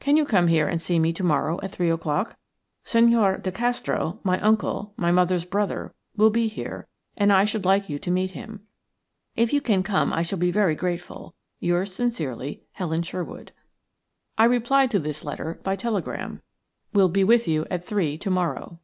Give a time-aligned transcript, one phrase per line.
[0.00, 2.36] Can you come here and see me to morrow at three o'clock?
[2.84, 7.88] Senhor de Castro, my uncle, my mother's brother, will be here, and I should like
[7.88, 8.66] you to meet him.
[9.34, 11.34] If you can come I shall be very grateful.–
[11.68, 13.52] Yours sincerely, "HELEN SHERWOOD."
[14.36, 16.42] I replied to this letter by telegram:–
[16.92, 18.78] "Will be with you at three to morrow."